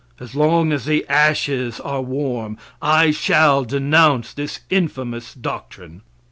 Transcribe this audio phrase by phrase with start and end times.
[0.19, 6.01] As long as the ashes are warm, I shall denounce this infamous doctrine.